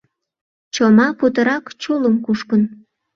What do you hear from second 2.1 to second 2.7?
кушкын.